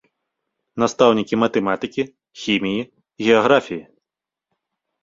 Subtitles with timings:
[0.83, 2.03] Настаўнікі матэматыкі,
[2.45, 2.81] хіміі,
[3.29, 3.81] геаграфіі.